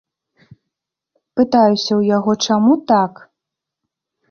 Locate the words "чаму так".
2.49-3.13